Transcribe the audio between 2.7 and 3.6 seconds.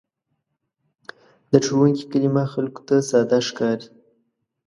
ته ساده